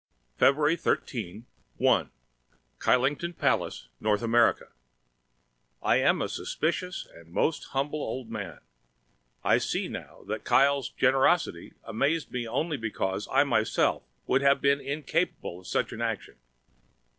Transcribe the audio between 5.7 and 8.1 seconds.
I am a suspicious and most humble